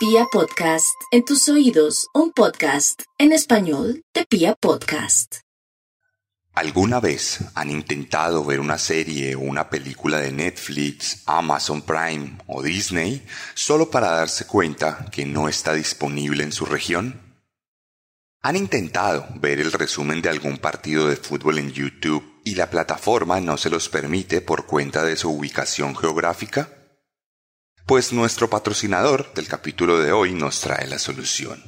[0.00, 5.40] Pia Podcast, en tus oídos, un podcast en español de Pia Podcast.
[6.54, 12.62] ¿Alguna vez han intentado ver una serie o una película de Netflix, Amazon Prime o
[12.62, 17.20] Disney solo para darse cuenta que no está disponible en su región?
[18.40, 23.38] ¿Han intentado ver el resumen de algún partido de fútbol en YouTube y la plataforma
[23.42, 26.79] no se los permite por cuenta de su ubicación geográfica?
[27.86, 31.62] Pues nuestro patrocinador del capítulo de hoy nos trae la solución.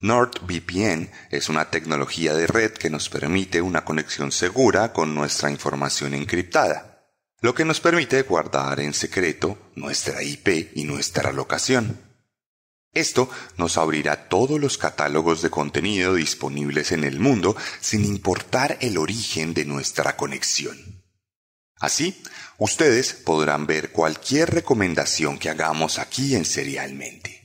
[0.00, 6.14] NordVPN es una tecnología de red que nos permite una conexión segura con nuestra información
[6.14, 7.06] encriptada,
[7.40, 12.00] lo que nos permite guardar en secreto nuestra IP y nuestra locación.
[12.92, 18.98] Esto nos abrirá todos los catálogos de contenido disponibles en el mundo sin importar el
[18.98, 21.02] origen de nuestra conexión.
[21.80, 22.22] Así,
[22.58, 27.42] ustedes podrán ver cualquier recomendación que hagamos aquí en Serialmente.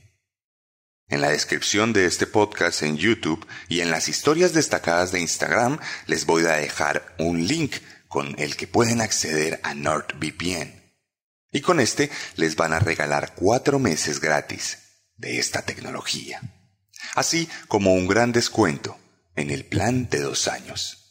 [1.08, 5.78] En la descripción de este podcast en YouTube y en las historias destacadas de Instagram
[6.06, 7.76] les voy a dejar un link
[8.08, 10.74] con el que pueden acceder a NordVPN.
[11.50, 14.78] Y con este les van a regalar cuatro meses gratis
[15.16, 16.42] de esta tecnología,
[17.14, 18.98] así como un gran descuento
[19.34, 21.07] en el plan de dos años.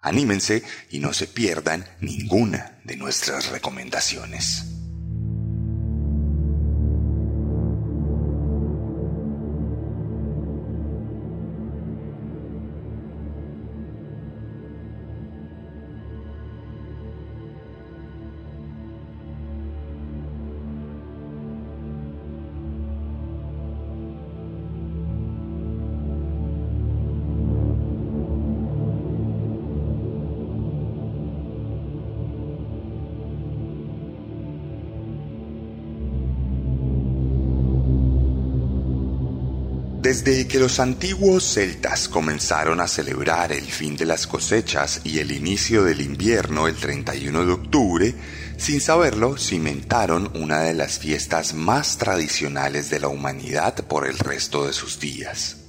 [0.00, 4.77] Anímense y no se pierdan ninguna de nuestras recomendaciones.
[40.28, 45.32] Desde que los antiguos celtas comenzaron a celebrar el fin de las cosechas y el
[45.32, 48.14] inicio del invierno el 31 de octubre,
[48.58, 54.66] sin saberlo cimentaron una de las fiestas más tradicionales de la humanidad por el resto
[54.66, 55.60] de sus días.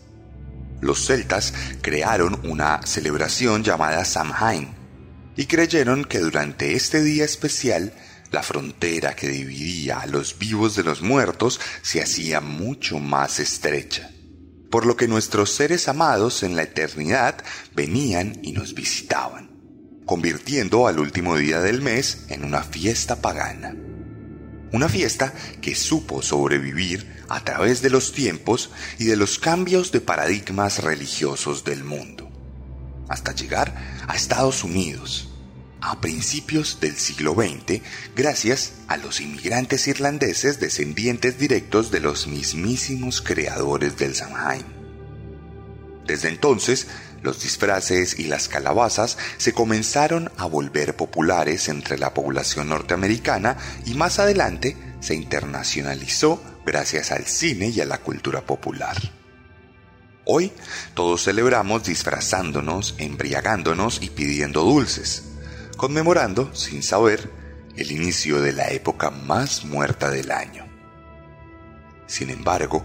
[0.81, 4.75] Los celtas crearon una celebración llamada Samhain
[5.37, 7.93] y creyeron que durante este día especial
[8.29, 14.11] la frontera que dividía a los vivos de los muertos se hacía mucho más estrecha
[14.69, 17.43] por lo que nuestros seres amados en la eternidad
[17.75, 19.49] venían y nos visitaban,
[20.05, 23.75] convirtiendo al último día del mes en una fiesta pagana.
[24.71, 28.69] Una fiesta que supo sobrevivir a través de los tiempos
[28.99, 32.29] y de los cambios de paradigmas religiosos del mundo,
[33.07, 33.75] hasta llegar
[34.07, 35.28] a Estados Unidos,
[35.81, 37.81] a principios del siglo XX
[38.15, 44.65] gracias a los inmigrantes irlandeses descendientes directos de los mismísimos creadores del Samhain.
[46.05, 46.87] Desde entonces,
[47.21, 53.93] los disfraces y las calabazas se comenzaron a volver populares entre la población norteamericana y
[53.93, 58.97] más adelante se internacionalizó gracias al cine y a la cultura popular.
[60.25, 60.51] Hoy
[60.93, 65.28] todos celebramos disfrazándonos, embriagándonos y pidiendo dulces
[65.79, 67.31] conmemorando, sin saber,
[67.77, 70.67] el inicio de la época más muerta del año.
[72.05, 72.83] Sin embargo,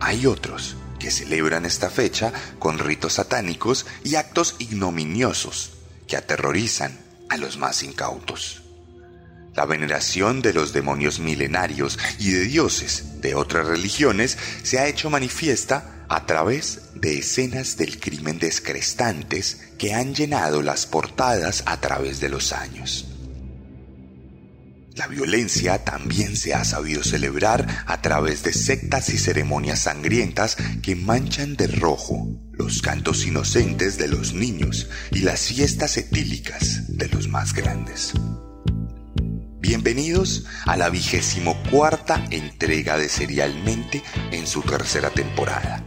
[0.00, 5.72] hay otros que celebran esta fecha con ritos satánicos y actos ignominiosos
[6.08, 6.98] que aterrorizan
[7.28, 8.61] a los más incautos.
[9.54, 15.10] La veneración de los demonios milenarios y de dioses de otras religiones se ha hecho
[15.10, 22.20] manifiesta a través de escenas del crimen descrestantes que han llenado las portadas a través
[22.20, 23.08] de los años.
[24.94, 30.96] La violencia también se ha sabido celebrar a través de sectas y ceremonias sangrientas que
[30.96, 37.28] manchan de rojo los cantos inocentes de los niños y las fiestas etílicas de los
[37.28, 38.12] más grandes.
[39.62, 44.02] Bienvenidos a la vigésimo cuarta entrega de Serialmente
[44.32, 45.84] en su tercera temporada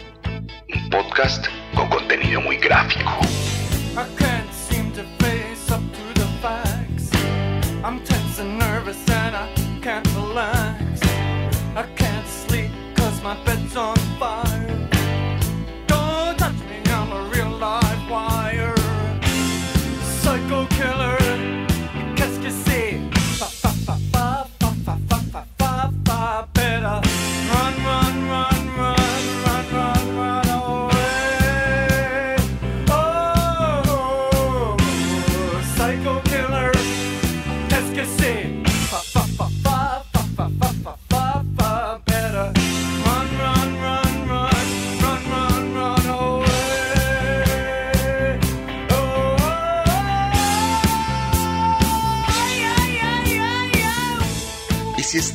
[0.89, 3.19] podcast con contenido muy gráfico.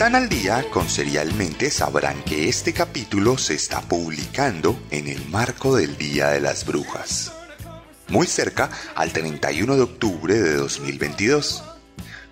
[0.01, 5.77] Están al día con Serialmente sabrán que este capítulo se está publicando en el marco
[5.77, 7.33] del Día de las Brujas,
[8.09, 11.63] muy cerca al 31 de octubre de 2022,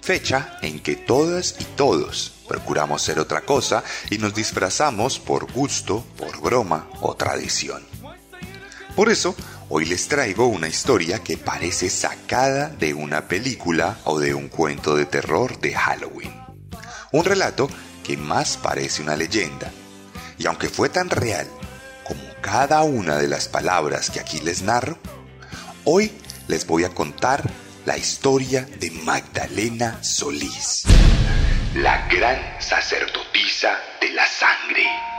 [0.00, 6.06] fecha en que todas y todos procuramos ser otra cosa y nos disfrazamos por gusto,
[6.16, 7.82] por broma o tradición.
[8.96, 9.36] Por eso,
[9.68, 14.96] hoy les traigo una historia que parece sacada de una película o de un cuento
[14.96, 16.37] de terror de Halloween.
[17.10, 17.68] Un relato
[18.04, 19.70] que más parece una leyenda.
[20.38, 21.48] Y aunque fue tan real
[22.04, 24.98] como cada una de las palabras que aquí les narro,
[25.84, 26.12] hoy
[26.48, 27.42] les voy a contar
[27.86, 30.84] la historia de Magdalena Solís,
[31.74, 35.17] la gran sacerdotisa de la sangre.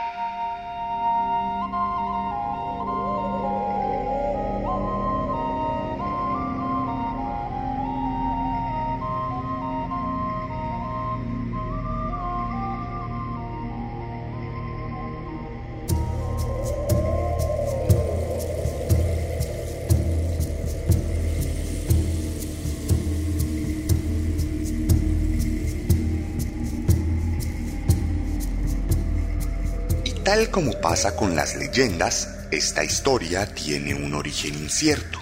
[30.30, 35.20] Tal como pasa con las leyendas, esta historia tiene un origen incierto.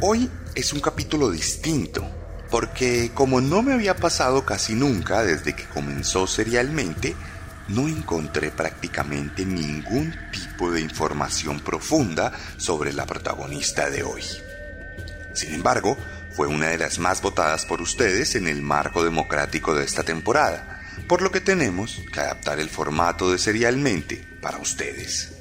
[0.00, 2.08] Hoy es un capítulo distinto,
[2.48, 7.16] porque como no me había pasado casi nunca desde que comenzó serialmente,
[7.66, 14.22] no encontré prácticamente ningún tipo de información profunda sobre la protagonista de hoy.
[15.34, 15.96] Sin embargo,
[16.30, 20.80] fue una de las más votadas por ustedes en el marco democrático de esta temporada,
[21.08, 25.32] por lo que tenemos que adaptar el formato de serialmente para ustedes.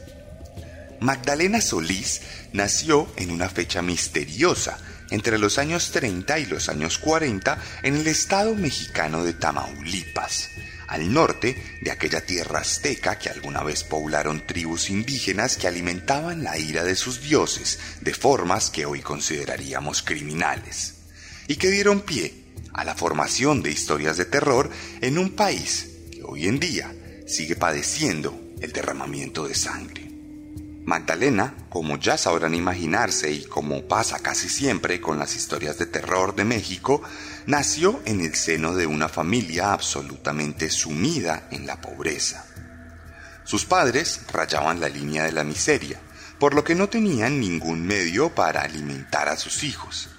[1.00, 2.22] Magdalena Solís
[2.54, 4.80] nació en una fecha misteriosa
[5.10, 10.50] entre los años 30 y los años 40 en el estado mexicano de Tamaulipas,
[10.88, 16.58] al norte de aquella tierra azteca que alguna vez poblaron tribus indígenas que alimentaban la
[16.58, 20.96] ira de sus dioses de formas que hoy consideraríamos criminales,
[21.48, 22.34] y que dieron pie
[22.74, 24.70] a la formación de historias de terror
[25.02, 26.94] en un país que hoy en día
[27.28, 30.08] sigue padeciendo el derramamiento de sangre.
[30.88, 36.34] Magdalena, como ya sabrán imaginarse y como pasa casi siempre con las historias de terror
[36.34, 37.02] de México,
[37.46, 42.46] nació en el seno de una familia absolutamente sumida en la pobreza.
[43.44, 46.00] Sus padres rayaban la línea de la miseria,
[46.40, 50.10] por lo que no tenían ningún medio para alimentar a sus hijos.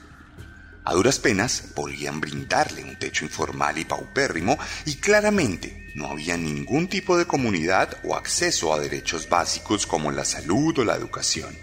[0.85, 6.87] A duras penas podían brindarle un techo informal y paupérrimo y claramente no había ningún
[6.87, 11.55] tipo de comunidad o acceso a derechos básicos como la salud o la educación.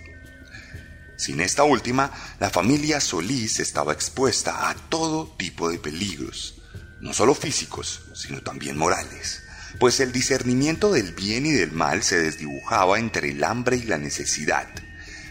[1.15, 6.61] Sin esta última, la familia Solís estaba expuesta a todo tipo de peligros,
[6.99, 9.41] no solo físicos, sino también morales,
[9.79, 13.97] pues el discernimiento del bien y del mal se desdibujaba entre el hambre y la
[13.97, 14.67] necesidad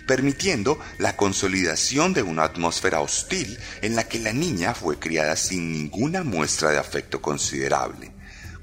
[0.06, 5.72] permitiendo la consolidación de una atmósfera hostil en la que la niña fue criada sin
[5.72, 8.12] ninguna muestra de afecto considerable,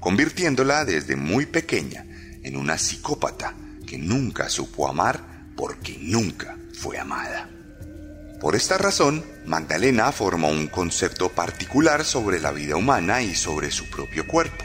[0.02, 2.04] convirtiéndola desde muy pequeña
[2.42, 3.54] en una psicópata
[3.86, 7.48] que nunca supo amar porque nunca fue amada.
[8.40, 13.88] Por esta razón, Magdalena formó un concepto particular sobre la vida humana y sobre su
[13.90, 14.64] propio cuerpo.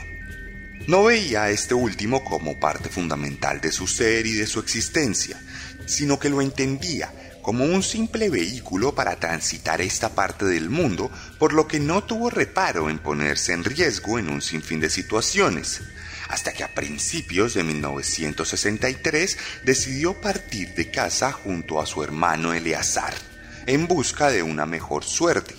[0.88, 5.40] No veía a este último como parte fundamental de su ser y de su existencia,
[5.86, 7.14] sino que lo entendía
[7.48, 12.30] como un simple vehículo para transitar esta parte del mundo, por lo que no tuvo
[12.30, 15.82] reparo en ponerse en riesgo en un sinfín de situaciones,
[16.28, 23.14] hasta que a principios de 1963 decidió partir de casa junto a su hermano Eleazar,
[23.66, 25.56] en busca de una mejor suerte.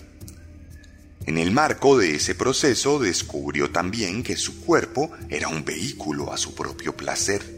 [1.25, 6.37] En el marco de ese proceso descubrió también que su cuerpo era un vehículo a
[6.37, 7.57] su propio placer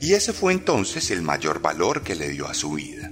[0.00, 3.09] y ese fue entonces el mayor valor que le dio a su vida,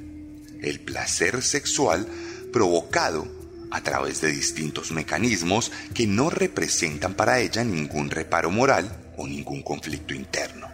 [0.62, 2.06] el placer sexual
[2.52, 3.26] provocado
[3.70, 9.62] a través de distintos mecanismos que no representan para ella ningún reparo moral o ningún
[9.62, 10.68] conflicto interno.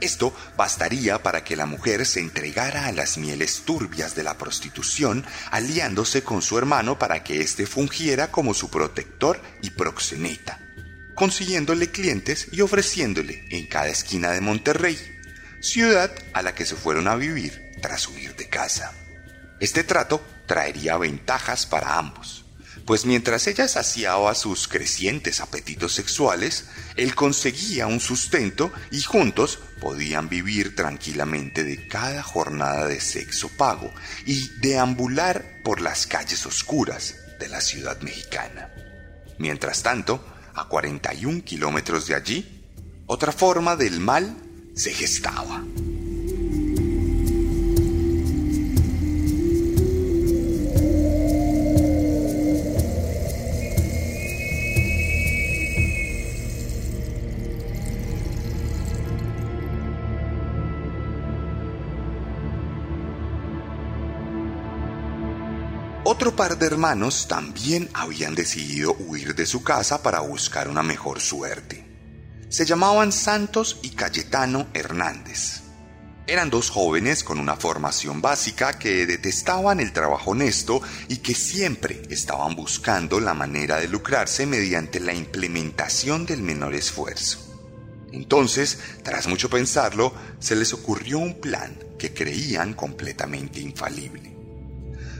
[0.00, 5.24] Esto bastaría para que la mujer se entregara a las mieles turbias de la prostitución,
[5.50, 10.64] aliándose con su hermano para que éste fungiera como su protector y proxeneta
[11.14, 14.98] consiguiéndole clientes y ofreciéndole en cada esquina de Monterrey,
[15.60, 18.94] ciudad a la que se fueron a vivir tras huir de casa.
[19.60, 22.46] Este trato traería ventajas para ambos,
[22.86, 26.64] pues mientras ella saciaba sus crecientes apetitos sexuales,
[26.96, 33.92] él conseguía un sustento y juntos podían vivir tranquilamente de cada jornada de sexo pago
[34.24, 38.72] y deambular por las calles oscuras de la ciudad mexicana.
[39.36, 42.64] Mientras tanto, a 41 kilómetros de allí,
[43.04, 44.38] otra forma del mal
[44.74, 45.62] se gestaba.
[66.06, 71.18] Otro par de hermanos también habían decidido huir de su casa para buscar una mejor
[71.18, 71.82] suerte.
[72.50, 75.62] Se llamaban Santos y Cayetano Hernández.
[76.26, 82.02] Eran dos jóvenes con una formación básica que detestaban el trabajo honesto y que siempre
[82.10, 87.38] estaban buscando la manera de lucrarse mediante la implementación del menor esfuerzo.
[88.12, 94.33] Entonces, tras mucho pensarlo, se les ocurrió un plan que creían completamente infalible.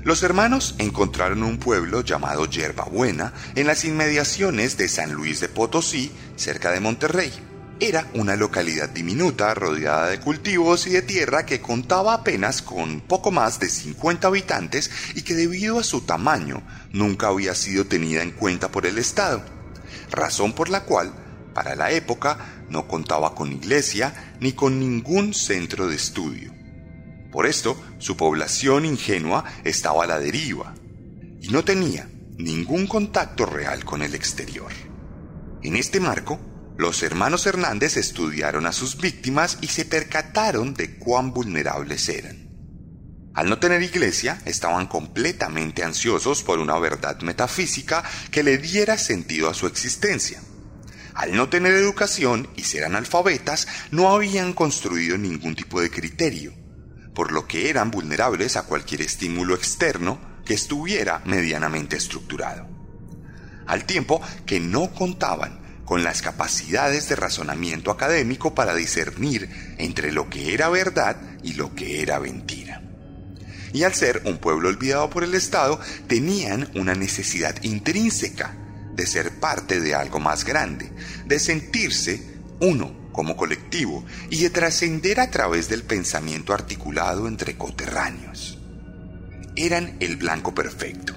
[0.05, 6.13] Los hermanos encontraron un pueblo llamado Yerbabuena en las inmediaciones de San Luis de Potosí,
[6.37, 7.33] cerca de Monterrey.
[7.81, 13.31] Era una localidad diminuta rodeada de cultivos y de tierra que contaba apenas con poco
[13.31, 18.33] más de 50 habitantes y que debido a su tamaño nunca había sido tenida en
[18.33, 19.43] cuenta por el Estado,
[20.11, 21.15] razón por la cual,
[21.55, 26.64] para la época, no contaba con iglesia ni con ningún centro de estudio.
[27.35, 30.73] Por esto, su población ingenua estaba a la deriva
[31.41, 34.71] y no tenía ningún contacto real con el exterior.
[35.61, 36.39] En este marco,
[36.79, 42.51] los hermanos Hernández estudiaron a sus víctimas y se percataron de cuán vulnerables eran.
[43.35, 49.51] Al no tener iglesia, estaban completamente ansiosos por una verdad metafísica que le diera sentido
[49.51, 50.41] a su existencia.
[51.15, 56.64] Al no tener educación y ser analfabetas, no habían construido ningún tipo de criterio
[57.15, 62.69] por lo que eran vulnerables a cualquier estímulo externo que estuviera medianamente estructurado.
[63.67, 70.29] Al tiempo que no contaban con las capacidades de razonamiento académico para discernir entre lo
[70.29, 72.83] que era verdad y lo que era mentira.
[73.73, 78.57] Y al ser un pueblo olvidado por el Estado, tenían una necesidad intrínseca
[78.95, 80.93] de ser parte de algo más grande,
[81.27, 88.59] de sentirse uno como colectivo y de trascender a través del pensamiento articulado entre coterráneos.
[89.57, 91.15] Eran el blanco perfecto.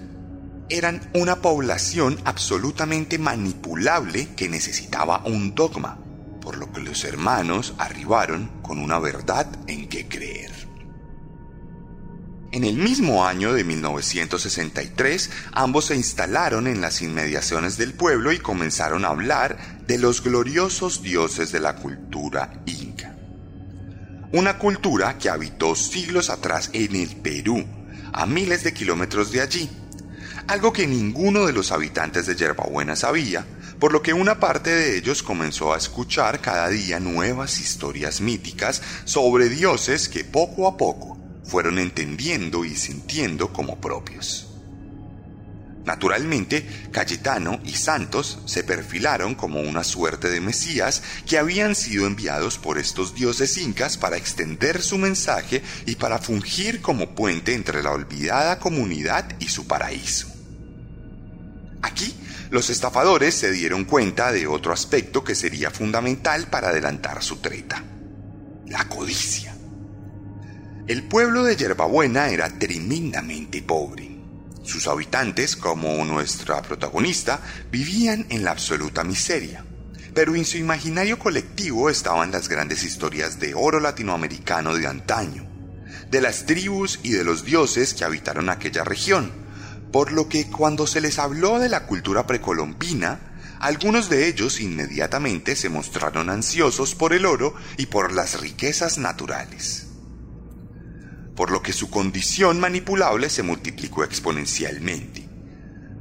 [0.70, 5.98] Eran una población absolutamente manipulable que necesitaba un dogma,
[6.40, 10.57] por lo que los hermanos arribaron con una verdad en que creer.
[12.58, 18.40] En el mismo año de 1963, ambos se instalaron en las inmediaciones del pueblo y
[18.40, 23.16] comenzaron a hablar de los gloriosos dioses de la cultura inca.
[24.32, 27.64] Una cultura que habitó siglos atrás en el Perú,
[28.12, 29.70] a miles de kilómetros de allí,
[30.48, 33.46] algo que ninguno de los habitantes de Yerbabuena sabía,
[33.80, 38.82] por lo que una parte de ellos comenzó a escuchar cada día nuevas historias míticas
[39.06, 41.17] sobre dioses que poco a poco
[41.48, 44.48] fueron entendiendo y sintiendo como propios.
[45.88, 52.58] Naturalmente, Cayetano y Santos se perfilaron como una suerte de mesías que habían sido enviados
[52.58, 57.92] por estos dioses incas para extender su mensaje y para fungir como puente entre la
[57.92, 60.28] olvidada comunidad y su paraíso.
[61.82, 62.14] Aquí,
[62.50, 67.82] los estafadores se dieron cuenta de otro aspecto que sería fundamental para adelantar su treta,
[68.66, 69.57] la codicia.
[70.88, 74.10] El pueblo de Yerbabuena era tremendamente pobre.
[74.64, 79.66] Sus habitantes, como nuestra protagonista, vivían en la absoluta miseria.
[80.14, 85.46] Pero en su imaginario colectivo estaban las grandes historias de oro latinoamericano de antaño,
[86.10, 89.34] de las tribus y de los dioses que habitaron aquella región,
[89.92, 93.20] por lo que cuando se les habló de la cultura precolombina,
[93.60, 99.87] algunos de ellos inmediatamente se mostraron ansiosos por el oro y por las riquezas naturales
[101.38, 105.30] por lo que su condición manipulable se multiplicó exponencialmente,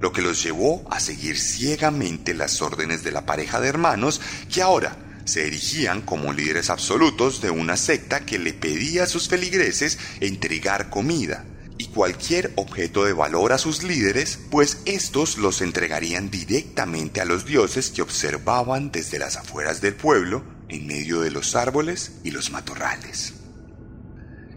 [0.00, 4.62] lo que los llevó a seguir ciegamente las órdenes de la pareja de hermanos que
[4.62, 9.98] ahora se erigían como líderes absolutos de una secta que le pedía a sus feligreses
[10.20, 11.44] entregar comida
[11.76, 17.44] y cualquier objeto de valor a sus líderes, pues estos los entregarían directamente a los
[17.44, 22.50] dioses que observaban desde las afueras del pueblo en medio de los árboles y los
[22.50, 23.35] matorrales.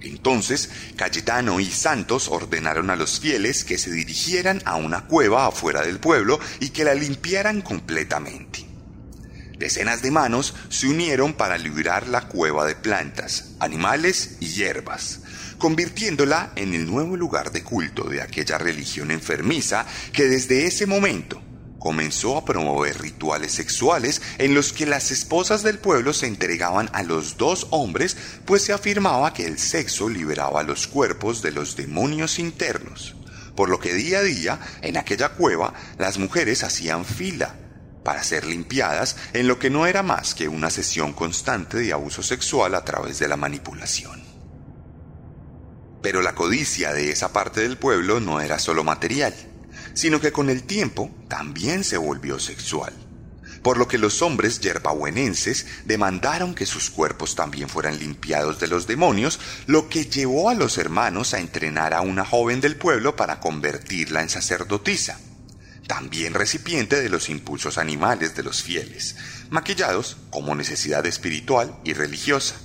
[0.01, 5.81] Entonces Cayetano y Santos ordenaron a los fieles que se dirigieran a una cueva afuera
[5.81, 8.65] del pueblo y que la limpiaran completamente.
[9.57, 15.19] Decenas de manos se unieron para librar la cueva de plantas, animales y hierbas,
[15.57, 21.41] convirtiéndola en el nuevo lugar de culto de aquella religión enfermiza que desde ese momento
[21.79, 27.01] comenzó a promover rituales sexuales en los que las esposas del pueblo se entregaban a
[27.03, 32.37] los dos hombres, pues se afirmaba que el sexo liberaba los cuerpos de los demonios
[32.37, 33.15] internos,
[33.55, 37.55] por lo que día a día en aquella cueva las mujeres hacían fila
[38.03, 42.23] para ser limpiadas en lo que no era más que una sesión constante de abuso
[42.23, 44.23] sexual a través de la manipulación.
[46.01, 49.48] Pero la codicia de esa parte del pueblo no era solo material
[49.99, 52.93] sino que con el tiempo también se volvió sexual,
[53.61, 58.87] por lo que los hombres yerbabuenenses demandaron que sus cuerpos también fueran limpiados de los
[58.87, 63.41] demonios, lo que llevó a los hermanos a entrenar a una joven del pueblo para
[63.41, 65.19] convertirla en sacerdotisa,
[65.85, 69.17] también recipiente de los impulsos animales de los fieles,
[69.49, 72.55] maquillados como necesidad espiritual y religiosa.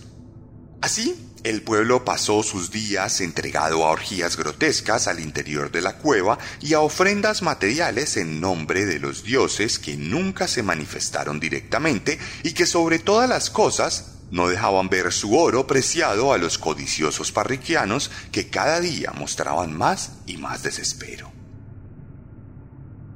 [0.80, 6.38] Así, el pueblo pasó sus días entregado a orgías grotescas al interior de la cueva
[6.60, 12.52] y a ofrendas materiales en nombre de los dioses que nunca se manifestaron directamente y
[12.54, 18.10] que sobre todas las cosas no dejaban ver su oro preciado a los codiciosos parriquianos
[18.32, 21.30] que cada día mostraban más y más desespero.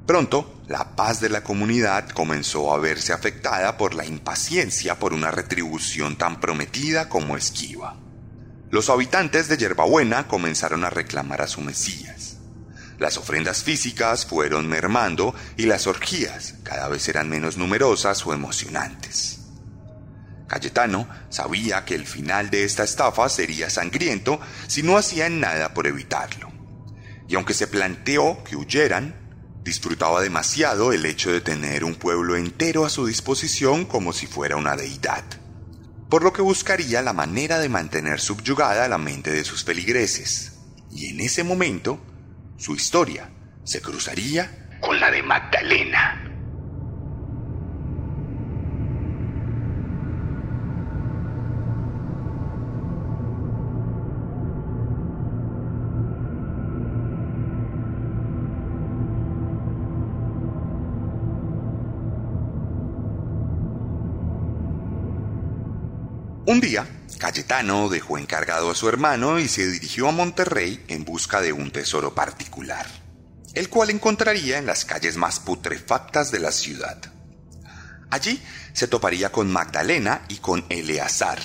[0.07, 5.31] Pronto, la paz de la comunidad comenzó a verse afectada por la impaciencia por una
[5.31, 7.97] retribución tan prometida como esquiva.
[8.71, 12.37] Los habitantes de Yerbabuena comenzaron a reclamar a su Mesías.
[12.99, 19.39] Las ofrendas físicas fueron mermando y las orgías cada vez eran menos numerosas o emocionantes.
[20.49, 25.87] Cayetano sabía que el final de esta estafa sería sangriento si no hacían nada por
[25.87, 26.53] evitarlo.
[27.27, 29.15] Y aunque se planteó que huyeran,
[29.65, 34.57] disfrutaba demasiado el hecho de tener un pueblo entero a su disposición como si fuera
[34.57, 35.25] una deidad
[36.09, 40.59] por lo que buscaría la manera de mantener subyugada la mente de sus feligreses.
[40.91, 42.01] Y en ese momento,
[42.57, 43.31] su historia
[43.65, 46.18] se cruzaría con la de Magdalena.
[66.49, 71.43] Un día, Cayetano dejó encargado a su hermano y se dirigió a Monterrey en busca
[71.43, 72.87] de un tesoro particular,
[73.53, 76.97] el cual encontraría en las calles más putrefactas de la ciudad.
[78.09, 81.39] Allí se toparía con Magdalena y con Eleazar,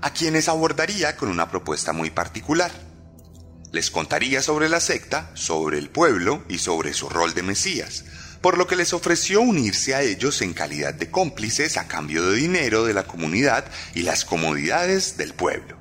[0.00, 2.72] a quienes abordaría con una propuesta muy particular.
[3.70, 8.06] Les contaría sobre la secta, sobre el pueblo y sobre su rol de Mesías,
[8.42, 12.36] por lo que les ofreció unirse a ellos en calidad de cómplices a cambio de
[12.36, 15.78] dinero de la comunidad y las comodidades del pueblo.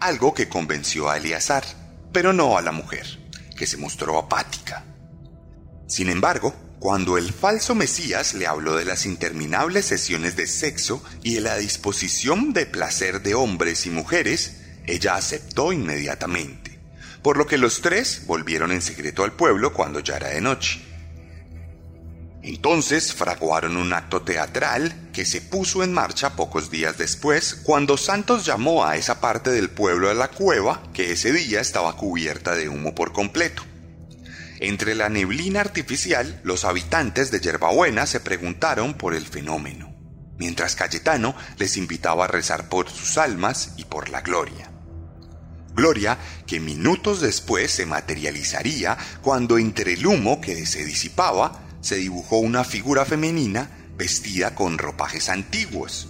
[0.00, 1.64] Algo que convenció a Eleazar,
[2.12, 3.06] pero no a la mujer,
[3.56, 4.84] que se mostró apática.
[5.86, 11.34] Sin embargo, cuando el falso Mesías le habló de las interminables sesiones de sexo y
[11.34, 16.78] de la disposición de placer de hombres y mujeres, ella aceptó inmediatamente,
[17.22, 20.95] por lo que los tres volvieron en secreto al pueblo cuando ya era de noche.
[22.46, 28.46] Entonces fraguaron un acto teatral que se puso en marcha pocos días después, cuando Santos
[28.46, 32.68] llamó a esa parte del pueblo a la cueva que ese día estaba cubierta de
[32.68, 33.64] humo por completo.
[34.60, 39.92] Entre la neblina artificial, los habitantes de Yerbabuena se preguntaron por el fenómeno,
[40.38, 44.70] mientras Cayetano les invitaba a rezar por sus almas y por la gloria.
[45.74, 52.38] Gloria que minutos después se materializaría cuando entre el humo que se disipaba se dibujó
[52.38, 56.08] una figura femenina vestida con ropajes antiguos.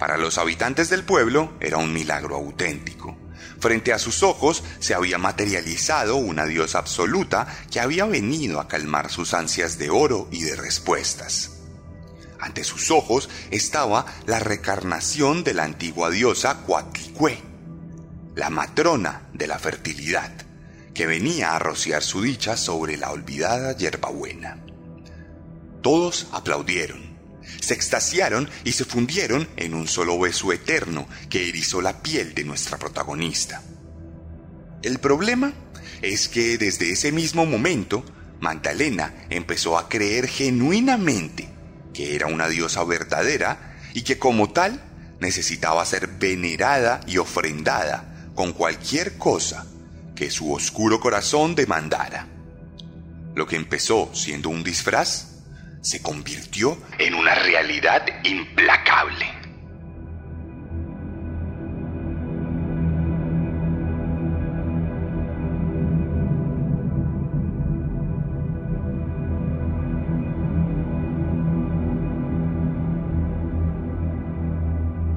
[0.00, 3.16] Para los habitantes del pueblo era un milagro auténtico.
[3.60, 9.12] Frente a sus ojos se había materializado una diosa absoluta que había venido a calmar
[9.12, 11.52] sus ansias de oro y de respuestas.
[12.40, 17.38] Ante sus ojos estaba la recarnación de la antigua diosa Cuatlicue,
[18.34, 20.32] la matrona de la fertilidad,
[20.92, 24.63] que venía a rociar su dicha sobre la olvidada hierbabuena.
[25.84, 26.98] Todos aplaudieron,
[27.60, 32.42] se extasiaron y se fundieron en un solo beso eterno que erizó la piel de
[32.42, 33.62] nuestra protagonista.
[34.82, 35.52] El problema
[36.00, 38.02] es que desde ese mismo momento,
[38.40, 41.50] Magdalena empezó a creer genuinamente
[41.92, 44.82] que era una diosa verdadera y que como tal
[45.20, 49.66] necesitaba ser venerada y ofrendada con cualquier cosa
[50.16, 52.26] que su oscuro corazón demandara.
[53.34, 55.33] Lo que empezó siendo un disfraz
[55.84, 59.26] se convirtió en una realidad implacable.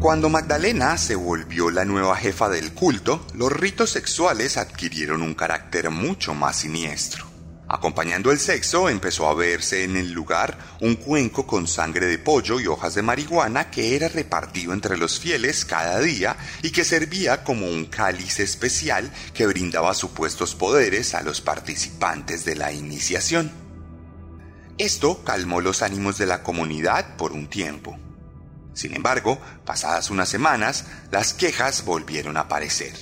[0.01, 5.89] Cuando Magdalena se volvió la nueva jefa del culto, los ritos sexuales adquirieron un carácter
[5.91, 7.26] mucho más siniestro.
[7.69, 12.61] Acompañando el sexo, empezó a verse en el lugar un cuenco con sangre de pollo
[12.61, 17.43] y hojas de marihuana que era repartido entre los fieles cada día y que servía
[17.43, 23.51] como un cáliz especial que brindaba supuestos poderes a los participantes de la iniciación.
[24.77, 27.99] Esto calmó los ánimos de la comunidad por un tiempo.
[28.73, 32.93] Sin embargo, pasadas unas semanas, las quejas volvieron a aparecer.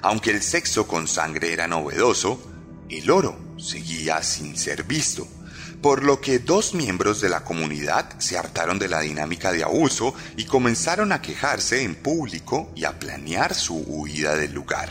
[0.00, 2.40] Aunque el sexo con sangre era novedoso,
[2.88, 5.26] el oro seguía sin ser visto,
[5.82, 10.14] por lo que dos miembros de la comunidad se hartaron de la dinámica de abuso
[10.36, 14.90] y comenzaron a quejarse en público y a planear su huida del lugar.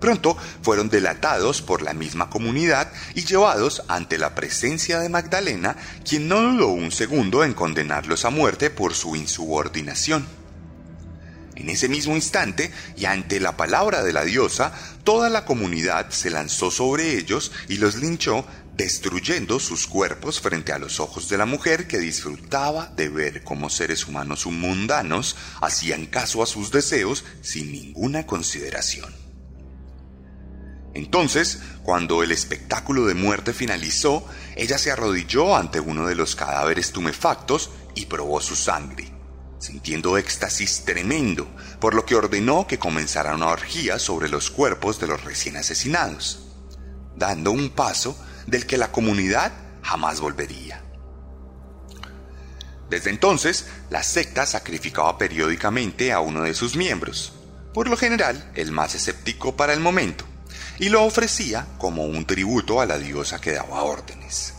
[0.00, 6.28] Pronto fueron delatados por la misma comunidad y llevados ante la presencia de Magdalena, quien
[6.28, 10.43] no dudó un segundo en condenarlos a muerte por su insubordinación.
[11.56, 14.72] En ese mismo instante, y ante la palabra de la diosa,
[15.04, 18.44] toda la comunidad se lanzó sobre ellos y los linchó,
[18.76, 23.70] destruyendo sus cuerpos frente a los ojos de la mujer que disfrutaba de ver cómo
[23.70, 29.14] seres humanos mundanos hacían caso a sus deseos sin ninguna consideración.
[30.92, 36.90] Entonces, cuando el espectáculo de muerte finalizó, ella se arrodilló ante uno de los cadáveres
[36.90, 39.13] tumefactos y probó su sangre
[39.64, 41.48] sintiendo éxtasis tremendo,
[41.80, 46.48] por lo que ordenó que comenzara una orgía sobre los cuerpos de los recién asesinados,
[47.16, 50.82] dando un paso del que la comunidad jamás volvería.
[52.90, 57.32] Desde entonces, la secta sacrificaba periódicamente a uno de sus miembros,
[57.72, 60.26] por lo general el más escéptico para el momento,
[60.78, 64.53] y lo ofrecía como un tributo a la diosa que daba órdenes.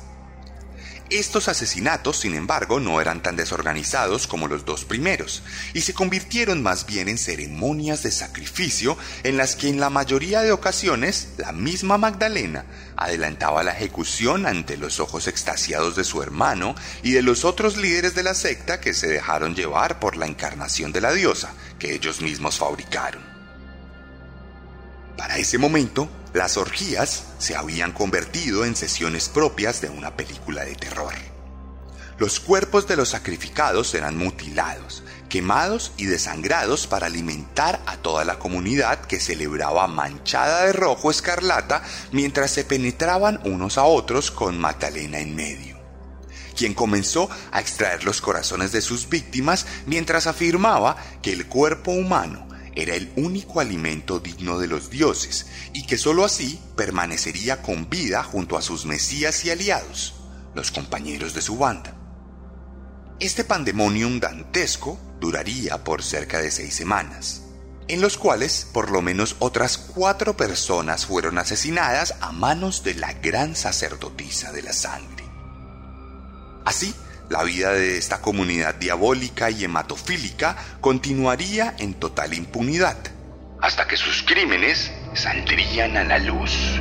[1.11, 5.43] Estos asesinatos, sin embargo, no eran tan desorganizados como los dos primeros,
[5.75, 10.41] y se convirtieron más bien en ceremonias de sacrificio en las que en la mayoría
[10.41, 12.65] de ocasiones la misma Magdalena
[12.95, 18.15] adelantaba la ejecución ante los ojos extasiados de su hermano y de los otros líderes
[18.15, 22.21] de la secta que se dejaron llevar por la encarnación de la diosa que ellos
[22.21, 23.21] mismos fabricaron.
[25.15, 30.75] Para ese momento, las orgías se habían convertido en sesiones propias de una película de
[30.75, 31.13] terror.
[32.17, 38.37] Los cuerpos de los sacrificados eran mutilados, quemados y desangrados para alimentar a toda la
[38.37, 45.19] comunidad que celebraba manchada de rojo escarlata mientras se penetraban unos a otros con Magdalena
[45.19, 45.75] en medio
[46.55, 52.47] quien comenzó a extraer los corazones de sus víctimas mientras afirmaba que el cuerpo humano
[52.75, 58.23] era el único alimento digno de los dioses y que sólo así permanecería con vida
[58.23, 60.15] junto a sus mesías y aliados,
[60.53, 61.95] los compañeros de su banda.
[63.19, 67.43] Este pandemonium dantesco duraría por cerca de seis semanas,
[67.87, 73.13] en los cuales por lo menos otras cuatro personas fueron asesinadas a manos de la
[73.13, 75.23] gran sacerdotisa de la sangre.
[76.65, 76.93] Así,
[77.29, 82.97] la vida de esta comunidad diabólica y hematofílica continuaría en total impunidad,
[83.61, 86.79] hasta que sus crímenes saldrían a la luz.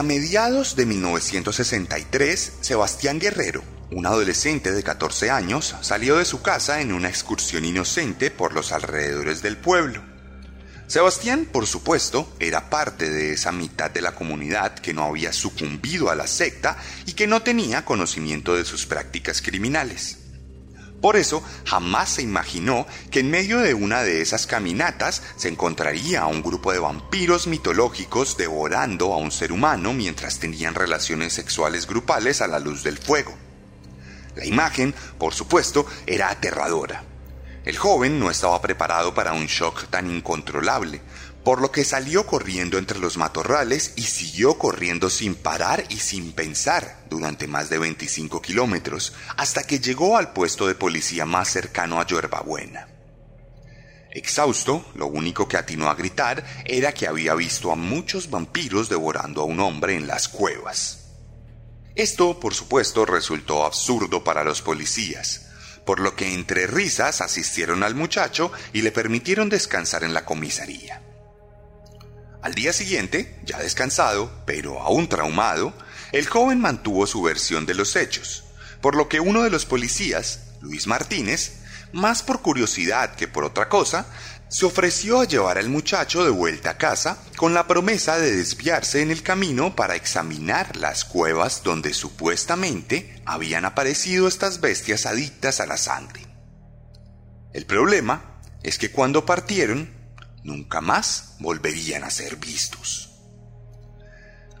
[0.00, 6.80] Hacia mediados de 1963, Sebastián Guerrero, un adolescente de 14 años, salió de su casa
[6.80, 10.02] en una excursión inocente por los alrededores del pueblo.
[10.86, 16.08] Sebastián, por supuesto, era parte de esa mitad de la comunidad que no había sucumbido
[16.08, 20.19] a la secta y que no tenía conocimiento de sus prácticas criminales.
[21.00, 26.22] Por eso jamás se imaginó que en medio de una de esas caminatas se encontraría
[26.22, 31.86] a un grupo de vampiros mitológicos devorando a un ser humano mientras tenían relaciones sexuales
[31.86, 33.34] grupales a la luz del fuego.
[34.36, 37.04] La imagen, por supuesto, era aterradora.
[37.64, 41.02] El joven no estaba preparado para un shock tan incontrolable,
[41.44, 46.32] por lo que salió corriendo entre los matorrales y siguió corriendo sin parar y sin
[46.32, 52.00] pensar durante más de 25 kilómetros, hasta que llegó al puesto de policía más cercano
[52.00, 52.06] a
[52.42, 52.88] Buena.
[54.12, 59.42] Exhausto, lo único que atinó a gritar era que había visto a muchos vampiros devorando
[59.42, 61.06] a un hombre en las cuevas.
[61.94, 65.46] Esto, por supuesto, resultó absurdo para los policías,
[65.86, 71.02] por lo que entre risas asistieron al muchacho y le permitieron descansar en la comisaría.
[72.42, 75.74] Al día siguiente, ya descansado, pero aún traumado,
[76.12, 78.42] El joven mantuvo su versión de los hechos,
[78.80, 81.60] por lo que uno de los policías, Luis Martínez,
[81.92, 84.06] más por curiosidad que por otra cosa,
[84.48, 89.02] se ofreció a llevar al muchacho de vuelta a casa con la promesa de desviarse
[89.02, 95.66] en el camino para examinar las cuevas donde supuestamente habían aparecido estas bestias adictas a
[95.66, 96.26] la sangre.
[97.52, 99.99] El problema es que cuando partieron,
[100.42, 103.10] nunca más volverían a ser vistos.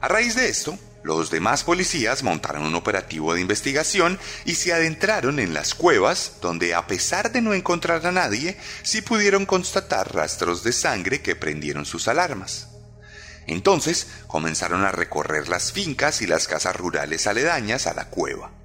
[0.00, 5.38] A raíz de esto, los demás policías montaron un operativo de investigación y se adentraron
[5.38, 10.62] en las cuevas, donde a pesar de no encontrar a nadie, sí pudieron constatar rastros
[10.62, 12.68] de sangre que prendieron sus alarmas.
[13.46, 18.59] Entonces comenzaron a recorrer las fincas y las casas rurales aledañas a la cueva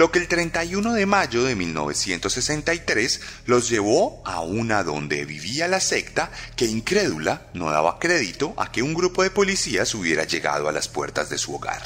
[0.00, 5.78] lo que el 31 de mayo de 1963 los llevó a una donde vivía la
[5.78, 10.72] secta que incrédula no daba crédito a que un grupo de policías hubiera llegado a
[10.72, 11.82] las puertas de su hogar.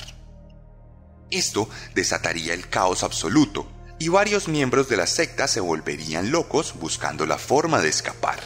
[1.33, 3.67] Esto desataría el caos absoluto
[3.99, 8.39] y varios miembros de la secta se volverían locos buscando la forma de escapar.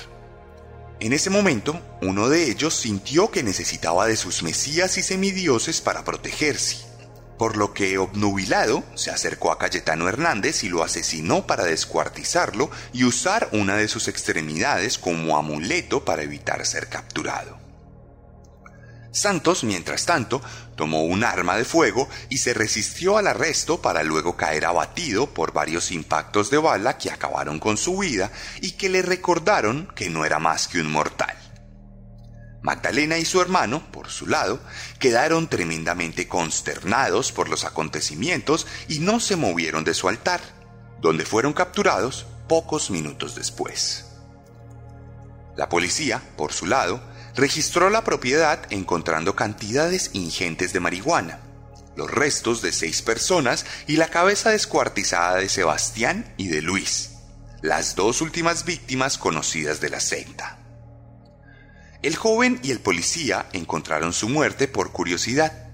[0.98, 6.04] En ese momento, uno de ellos sintió que necesitaba de sus mesías y semidioses para
[6.04, 6.87] protegerse
[7.38, 13.04] por lo que obnubilado se acercó a Cayetano Hernández y lo asesinó para descuartizarlo y
[13.04, 17.58] usar una de sus extremidades como amuleto para evitar ser capturado.
[19.10, 20.42] Santos, mientras tanto,
[20.76, 25.52] tomó un arma de fuego y se resistió al arresto para luego caer abatido por
[25.52, 30.24] varios impactos de bala que acabaron con su vida y que le recordaron que no
[30.24, 31.36] era más que un mortal.
[32.62, 34.60] Magdalena y su hermano, por su lado,
[34.98, 40.40] quedaron tremendamente consternados por los acontecimientos y no se movieron de su altar,
[41.00, 44.06] donde fueron capturados pocos minutos después.
[45.56, 47.00] La policía, por su lado,
[47.34, 51.40] registró la propiedad encontrando cantidades ingentes de marihuana,
[51.96, 57.10] los restos de seis personas y la cabeza descuartizada de Sebastián y de Luis,
[57.60, 60.57] las dos últimas víctimas conocidas de la secta.
[62.02, 65.70] El joven y el policía encontraron su muerte por curiosidad,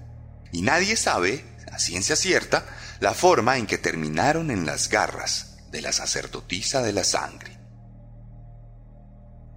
[0.51, 2.65] y nadie sabe, a ciencia cierta,
[2.99, 7.57] la forma en que terminaron en las garras de la sacerdotisa de la sangre.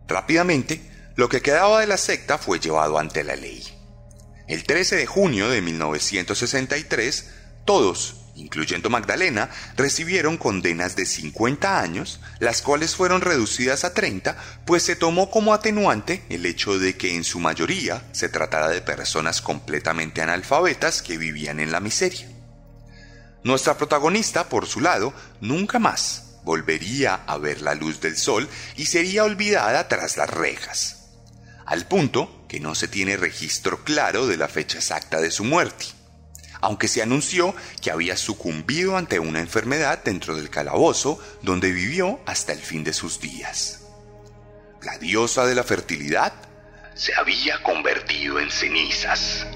[0.06, 3.62] Rápidamente, lo que quedaba de la secta fue llevado ante la ley.
[4.46, 7.30] El 13 de junio de 1963,
[7.64, 14.82] todos, incluyendo Magdalena, recibieron condenas de 50 años, las cuales fueron reducidas a 30, pues
[14.82, 19.42] se tomó como atenuante el hecho de que en su mayoría se tratara de personas
[19.42, 22.28] completamente analfabetas que vivían en la miseria.
[23.44, 28.86] Nuestra protagonista, por su lado, nunca más volvería a ver la luz del sol y
[28.86, 31.08] sería olvidada tras las rejas,
[31.66, 35.97] al punto que no se tiene registro claro de la fecha exacta de su muerte
[36.60, 42.52] aunque se anunció que había sucumbido ante una enfermedad dentro del calabozo donde vivió hasta
[42.52, 43.80] el fin de sus días.
[44.82, 46.32] La diosa de la fertilidad
[46.94, 49.46] se había convertido en cenizas.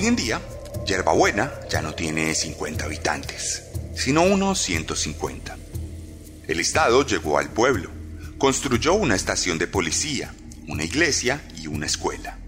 [0.00, 0.40] Hoy en día,
[0.86, 5.58] Yerbabuena ya no tiene 50 habitantes, sino unos 150.
[6.48, 7.90] El Estado llegó al pueblo,
[8.38, 10.34] construyó una estación de policía,
[10.68, 12.38] una iglesia y una escuela.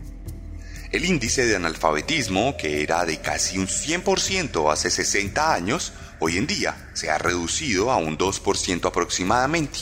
[0.93, 6.47] El índice de analfabetismo, que era de casi un 100% hace 60 años, hoy en
[6.47, 9.81] día se ha reducido a un 2% aproximadamente.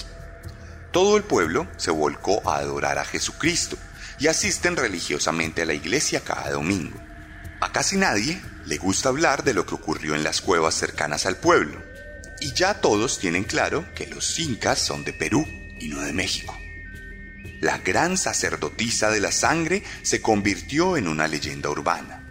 [0.90, 3.76] Todo el pueblo se volcó a adorar a Jesucristo
[4.18, 7.09] y asisten religiosamente a la iglesia cada domingo.
[7.60, 11.36] A casi nadie le gusta hablar de lo que ocurrió en las cuevas cercanas al
[11.36, 11.82] pueblo,
[12.40, 15.46] y ya todos tienen claro que los incas son de Perú
[15.78, 16.56] y no de México.
[17.60, 22.24] La gran sacerdotisa de la sangre se convirtió en una leyenda urbana,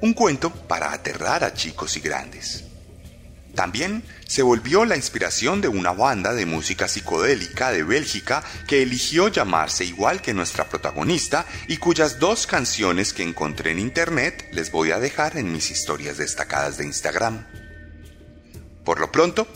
[0.00, 2.69] un cuento para aterrar a chicos y grandes.
[3.54, 9.28] También se volvió la inspiración de una banda de música psicodélica de Bélgica que eligió
[9.28, 14.92] llamarse igual que nuestra protagonista y cuyas dos canciones que encontré en internet les voy
[14.92, 17.46] a dejar en mis historias destacadas de Instagram.
[18.84, 19.48] Por lo pronto,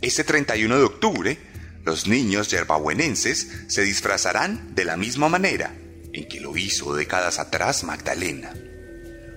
[0.00, 1.38] este 31 de octubre,
[1.84, 5.74] los niños yerbabuenenses se disfrazarán de la misma manera
[6.12, 8.54] en que lo hizo décadas atrás Magdalena.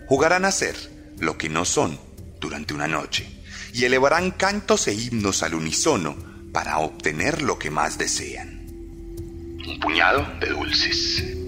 [0.07, 0.75] Jugarán a ser
[1.17, 1.99] lo que no son
[2.39, 3.42] durante una noche
[3.73, 6.15] y elevarán cantos e himnos al unísono
[6.51, 8.67] para obtener lo que más desean.
[9.67, 11.42] Un puñado de dulces.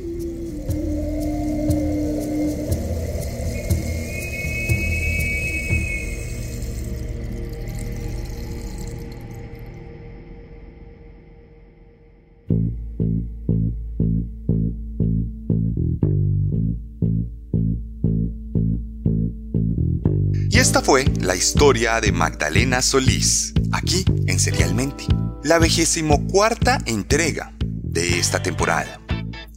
[20.75, 25.05] Esta fue la historia de Magdalena Solís, aquí en Serialmente,
[25.41, 28.99] la vigésimo cuarta entrega de esta temporada.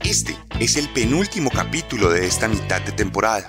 [0.05, 3.49] Este es el penúltimo capítulo de esta mitad de temporada.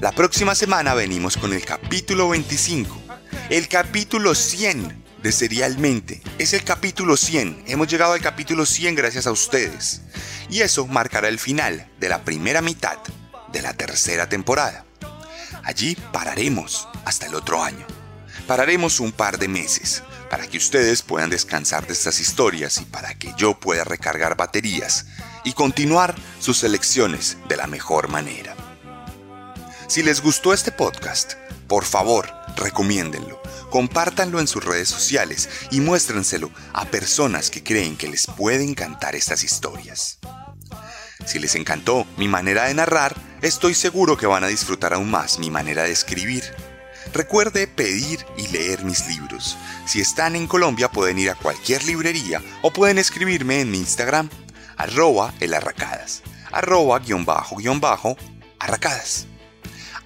[0.00, 3.00] La próxima semana venimos con el capítulo 25,
[3.50, 6.20] el capítulo 100 de Serialmente.
[6.38, 7.66] Es el capítulo 100.
[7.68, 10.02] Hemos llegado al capítulo 100 gracias a ustedes.
[10.50, 12.98] Y eso marcará el final de la primera mitad
[13.52, 14.86] de la tercera temporada.
[15.66, 17.84] Allí pararemos hasta el otro año.
[18.46, 23.18] Pararemos un par de meses para que ustedes puedan descansar de estas historias y para
[23.18, 25.06] que yo pueda recargar baterías
[25.44, 28.54] y continuar sus elecciones de la mejor manera.
[29.88, 31.32] Si les gustó este podcast,
[31.66, 38.06] por favor, recomiéndenlo, compártanlo en sus redes sociales y muéstrenselo a personas que creen que
[38.06, 40.20] les puede encantar estas historias.
[41.24, 45.38] Si les encantó mi manera de narrar, estoy seguro que van a disfrutar aún más
[45.38, 46.44] mi manera de escribir.
[47.12, 49.56] Recuerde pedir y leer mis libros.
[49.86, 54.28] Si están en Colombia pueden ir a cualquier librería o pueden escribirme en mi Instagram,
[54.76, 58.16] arroba elarracadas, arroba guion bajo guion bajo
[58.58, 59.26] arracadas.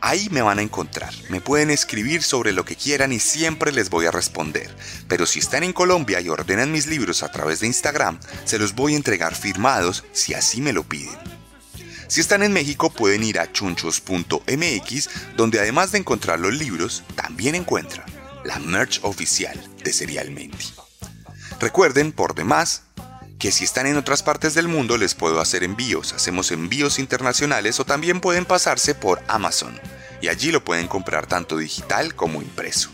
[0.01, 1.13] Ahí me van a encontrar.
[1.29, 4.75] Me pueden escribir sobre lo que quieran y siempre les voy a responder.
[5.09, 8.75] Pero si están en Colombia y ordenan mis libros a través de Instagram, se los
[8.75, 11.19] voy a entregar firmados si así me lo piden.
[12.09, 17.55] Si están en México pueden ir a chunchos.mx donde además de encontrar los libros, también
[17.55, 18.07] encuentran
[18.45, 20.65] la merch oficial de Serialmente.
[21.61, 22.85] Recuerden, por demás,
[23.41, 26.13] que si están en otras partes del mundo les puedo hacer envíos.
[26.13, 29.81] Hacemos envíos internacionales o también pueden pasarse por Amazon
[30.21, 32.91] y allí lo pueden comprar tanto digital como impreso.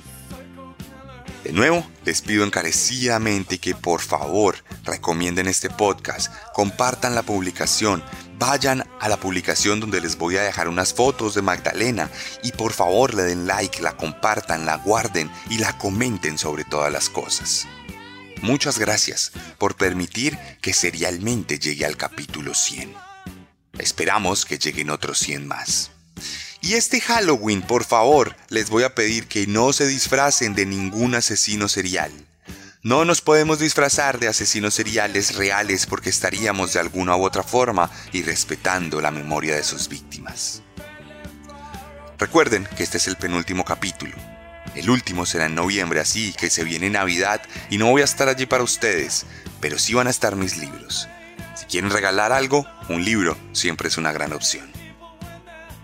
[1.42, 8.02] De nuevo, les pido encarecidamente que por favor recomienden este podcast, compartan la publicación,
[8.38, 12.08] vayan a la publicación donde les voy a dejar unas fotos de Magdalena
[12.42, 16.92] y por favor le den like, la compartan, la guarden y la comenten sobre todas
[16.92, 17.66] las cosas.
[18.42, 22.94] Muchas gracias por permitir que serialmente llegue al capítulo 100.
[23.78, 25.90] Esperamos que lleguen otros 100 más.
[26.60, 31.14] Y este Halloween, por favor, les voy a pedir que no se disfracen de ningún
[31.14, 32.12] asesino serial.
[32.82, 37.90] No nos podemos disfrazar de asesinos seriales reales porque estaríamos de alguna u otra forma
[38.12, 40.62] irrespetando la memoria de sus víctimas.
[42.18, 44.35] Recuerden que este es el penúltimo capítulo
[44.76, 48.28] el último será en noviembre, así que se viene Navidad y no voy a estar
[48.28, 49.26] allí para ustedes,
[49.60, 51.08] pero sí van a estar mis libros.
[51.54, 54.70] Si quieren regalar algo, un libro siempre es una gran opción.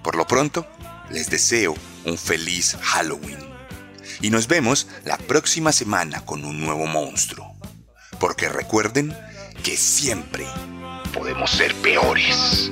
[0.03, 0.67] Por lo pronto,
[1.11, 1.75] les deseo
[2.05, 3.39] un feliz Halloween.
[4.21, 7.57] Y nos vemos la próxima semana con un nuevo monstruo.
[8.21, 9.17] Porque recuerden
[9.63, 10.47] que siempre
[11.13, 12.71] podemos ser peores.